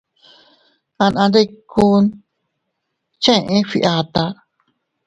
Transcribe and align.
Anandikkuu 1.03 1.95
cheʼé 3.23 3.55
Fgiata. 3.69 4.23